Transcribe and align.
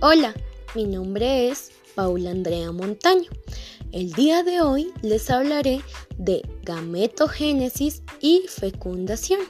Hola, 0.00 0.32
mi 0.76 0.84
nombre 0.84 1.48
es 1.48 1.72
Paula 1.96 2.30
Andrea 2.30 2.70
Montaño. 2.70 3.28
El 3.90 4.12
día 4.12 4.44
de 4.44 4.60
hoy 4.60 4.92
les 5.02 5.28
hablaré 5.28 5.80
de 6.16 6.42
gametogénesis 6.62 8.04
y 8.20 8.44
fecundación. 8.48 9.40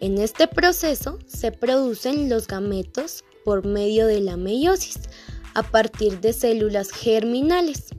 En 0.00 0.18
este 0.18 0.48
proceso 0.48 1.20
se 1.28 1.52
producen 1.52 2.28
los 2.28 2.48
gametos 2.48 3.22
por 3.44 3.64
medio 3.64 4.08
de 4.08 4.20
la 4.20 4.36
meiosis 4.36 4.98
a 5.54 5.62
partir 5.62 6.20
de 6.20 6.32
células 6.32 6.90
germinales. 6.90 7.90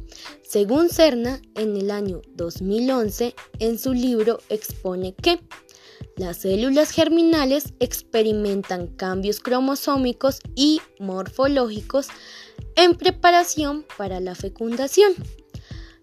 Según 0.42 0.90
Cerna, 0.90 1.42
en 1.56 1.78
el 1.78 1.92
año 1.92 2.22
2011, 2.36 3.36
en 3.60 3.80
su 3.80 3.94
libro 3.94 4.40
expone 4.50 5.16
que 5.16 5.40
las 6.16 6.38
células 6.38 6.92
germinales 6.92 7.74
experimentan 7.80 8.88
cambios 8.88 9.40
cromosómicos 9.40 10.40
y 10.56 10.82
morfológicos 11.00 12.08
en 12.76 12.96
preparación 12.96 13.86
para 13.98 14.20
la 14.20 14.36
fecundación. 14.36 15.14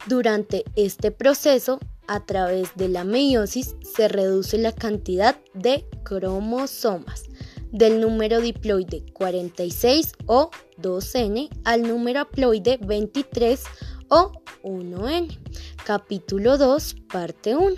Durante 0.07 0.65
este 0.77 1.11
proceso, 1.11 1.79
a 2.09 2.25
través 2.25 2.71
de 2.75 2.89
la 2.89 3.05
meiosis, 3.05 3.77
se 3.83 4.09
reduce 4.09 4.59
la 4.59 4.73
cantidad 4.73 5.39
de 5.55 5.87
cromosomas 6.03 7.25
del 7.73 8.01
número 8.01 8.41
diploide 8.41 9.05
46 9.13 10.13
o 10.27 10.51
2N 10.81 11.49
al 11.65 11.83
número 11.83 12.21
haploide 12.21 12.79
23 12.79 13.63
o 14.09 14.33
1N. 14.63 15.39
Capítulo 15.85 16.59
2, 16.59 16.97
parte 17.13 17.55
1. 17.55 17.75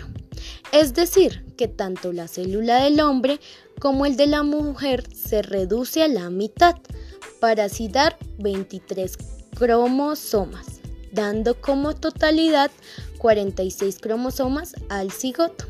Es 0.71 0.93
decir, 0.93 1.45
que 1.57 1.67
tanto 1.67 2.13
la 2.13 2.27
célula 2.27 2.83
del 2.83 2.99
hombre 2.99 3.39
como 3.79 4.05
el 4.05 4.15
de 4.15 4.27
la 4.27 4.43
mujer 4.43 5.03
se 5.13 5.41
reduce 5.41 6.03
a 6.03 6.07
la 6.07 6.29
mitad 6.29 6.75
para 7.39 7.65
así 7.65 7.87
dar 7.87 8.17
23 8.39 9.17
cromosomas, 9.55 10.81
dando 11.11 11.59
como 11.59 11.93
totalidad 11.93 12.71
46 13.17 13.99
cromosomas 13.99 14.73
al 14.89 15.11
cigoto. 15.11 15.65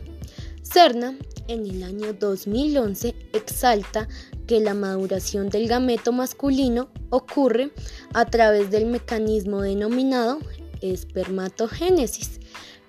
Cerna 0.61 1.17
en 1.47 1.66
el 1.66 1.83
año 1.83 2.13
2011 2.13 3.16
exalta 3.33 4.07
que 4.47 4.59
la 4.59 4.73
maduración 4.73 5.49
del 5.49 5.67
gameto 5.67 6.11
masculino 6.11 6.89
ocurre 7.09 7.71
a 8.13 8.25
través 8.25 8.71
del 8.71 8.85
mecanismo 8.85 9.61
denominado 9.61 10.39
espermatogénesis, 10.81 12.39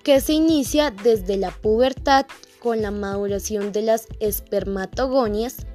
que 0.05 0.21
se 0.21 0.33
inicia 0.33 0.91
desde 0.91 1.35
la 1.35 1.49
pubertad 1.49 2.27
con 2.59 2.83
la 2.83 2.91
maduración 2.91 3.71
de 3.71 3.81
las 3.81 4.05
espermatogonias. 4.19 5.65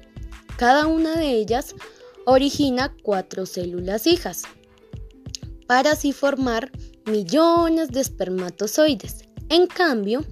Cada 0.57 0.87
una 0.87 1.17
de 1.17 1.33
ellas 1.33 1.75
origina 2.27 2.95
cuatro 3.03 3.45
células 3.45 4.07
hijas, 4.07 4.45
para 5.67 5.93
así 5.93 6.13
formar 6.13 6.71
millones 7.07 7.89
de 7.89 8.01
espermatozoides. 8.01 9.25
En 9.49 9.67
cambio, 9.67 10.25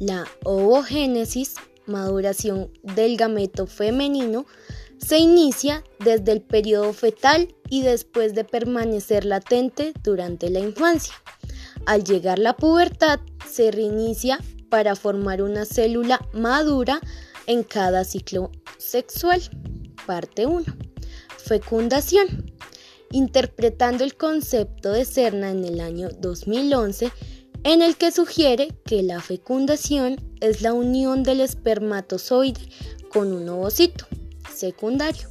la 0.00 0.26
ovogénesis, 0.42 1.54
maduración 1.86 2.72
del 2.82 3.16
gameto 3.16 3.68
femenino, 3.68 4.46
se 4.98 5.18
inicia 5.18 5.84
desde 6.00 6.32
el 6.32 6.42
periodo 6.42 6.92
fetal 6.92 7.54
y 7.70 7.82
después 7.82 8.34
de 8.34 8.42
permanecer 8.42 9.24
latente 9.24 9.92
durante 10.02 10.50
la 10.50 10.58
infancia. 10.58 11.14
Al 11.86 12.02
llegar 12.02 12.38
la 12.38 12.56
pubertad, 12.56 13.20
se 13.50 13.70
reinicia 13.70 14.40
para 14.70 14.96
formar 14.96 15.42
una 15.42 15.66
célula 15.66 16.26
madura 16.32 17.00
en 17.46 17.62
cada 17.62 18.04
ciclo 18.04 18.50
sexual. 18.78 19.42
Parte 20.06 20.46
1. 20.46 20.64
Fecundación. 21.36 22.52
Interpretando 23.10 24.02
el 24.02 24.16
concepto 24.16 24.92
de 24.92 25.04
Cerna 25.04 25.50
en 25.50 25.64
el 25.64 25.80
año 25.80 26.08
2011, 26.18 27.12
en 27.64 27.82
el 27.82 27.96
que 27.96 28.10
sugiere 28.10 28.68
que 28.86 29.02
la 29.02 29.20
fecundación 29.20 30.16
es 30.40 30.62
la 30.62 30.72
unión 30.72 31.22
del 31.22 31.40
espermatozoide 31.40 32.60
con 33.10 33.32
un 33.32 33.48
ovocito 33.48 34.06
secundario 34.52 35.28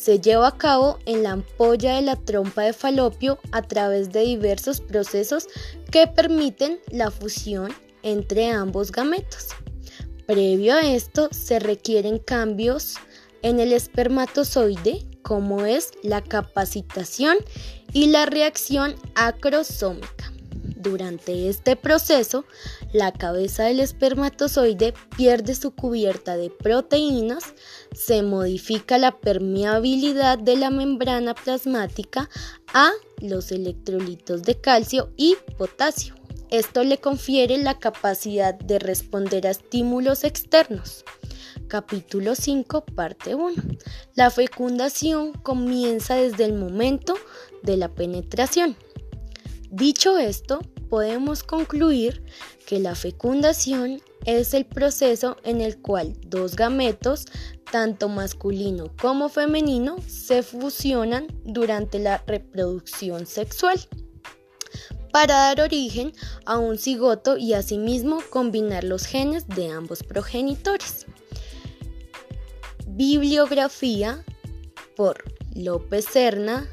se 0.00 0.18
lleva 0.18 0.48
a 0.48 0.56
cabo 0.56 0.98
en 1.04 1.22
la 1.22 1.32
ampolla 1.32 1.96
de 1.96 2.00
la 2.00 2.16
trompa 2.16 2.62
de 2.62 2.72
falopio 2.72 3.38
a 3.52 3.60
través 3.60 4.10
de 4.10 4.20
diversos 4.20 4.80
procesos 4.80 5.46
que 5.90 6.06
permiten 6.06 6.80
la 6.90 7.10
fusión 7.10 7.70
entre 8.02 8.50
ambos 8.50 8.92
gametos. 8.92 9.48
Previo 10.26 10.74
a 10.74 10.86
esto 10.86 11.28
se 11.32 11.58
requieren 11.58 12.18
cambios 12.18 12.94
en 13.42 13.60
el 13.60 13.74
espermatozoide 13.74 15.06
como 15.20 15.66
es 15.66 15.90
la 16.02 16.22
capacitación 16.22 17.36
y 17.92 18.06
la 18.06 18.24
reacción 18.24 18.94
acrosómica. 19.16 20.29
Durante 20.80 21.50
este 21.50 21.76
proceso, 21.76 22.46
la 22.94 23.12
cabeza 23.12 23.64
del 23.64 23.80
espermatozoide 23.80 24.94
pierde 25.14 25.54
su 25.54 25.72
cubierta 25.72 26.38
de 26.38 26.48
proteínas, 26.48 27.44
se 27.92 28.22
modifica 28.22 28.96
la 28.96 29.18
permeabilidad 29.18 30.38
de 30.38 30.56
la 30.56 30.70
membrana 30.70 31.34
plasmática 31.34 32.30
a 32.72 32.92
los 33.18 33.52
electrolitos 33.52 34.42
de 34.42 34.58
calcio 34.58 35.12
y 35.18 35.36
potasio. 35.58 36.14
Esto 36.48 36.82
le 36.82 36.96
confiere 36.96 37.58
la 37.58 37.78
capacidad 37.78 38.54
de 38.54 38.78
responder 38.78 39.46
a 39.46 39.50
estímulos 39.50 40.24
externos. 40.24 41.04
Capítulo 41.68 42.34
5, 42.34 42.86
parte 42.86 43.34
1. 43.34 43.54
La 44.14 44.30
fecundación 44.30 45.34
comienza 45.34 46.14
desde 46.14 46.46
el 46.46 46.54
momento 46.54 47.16
de 47.62 47.76
la 47.76 47.90
penetración. 47.90 48.76
Dicho 49.70 50.18
esto, 50.18 50.60
podemos 50.88 51.44
concluir 51.44 52.24
que 52.66 52.80
la 52.80 52.96
fecundación 52.96 54.02
es 54.26 54.52
el 54.52 54.66
proceso 54.66 55.36
en 55.44 55.60
el 55.60 55.80
cual 55.80 56.16
dos 56.26 56.56
gametos, 56.56 57.26
tanto 57.70 58.08
masculino 58.08 58.92
como 59.00 59.28
femenino, 59.28 59.96
se 60.08 60.42
fusionan 60.42 61.28
durante 61.44 62.00
la 62.00 62.18
reproducción 62.26 63.26
sexual 63.26 63.80
para 65.12 65.34
dar 65.34 65.60
origen 65.60 66.12
a 66.46 66.58
un 66.58 66.76
cigoto 66.76 67.36
y 67.36 67.54
asimismo 67.54 68.20
combinar 68.30 68.82
los 68.82 69.06
genes 69.06 69.46
de 69.48 69.70
ambos 69.70 70.02
progenitores. 70.02 71.06
Bibliografía 72.88 74.24
por 74.96 75.22
López 75.54 76.06
Serna, 76.06 76.68